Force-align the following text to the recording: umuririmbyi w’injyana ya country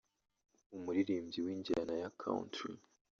umuririmbyi 0.75 1.39
w’injyana 1.45 1.93
ya 2.01 2.09
country 2.21 2.73